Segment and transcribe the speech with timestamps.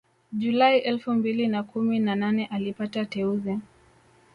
[0.31, 3.59] Julai elfu mbili na kumi na nane alipata teuzi